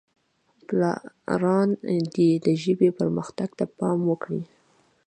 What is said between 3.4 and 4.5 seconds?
ته پام وکړي.